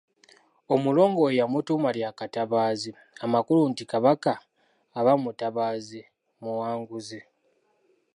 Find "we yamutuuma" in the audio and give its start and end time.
1.25-1.89